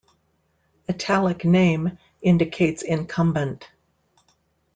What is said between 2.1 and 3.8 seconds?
indicates incumbent.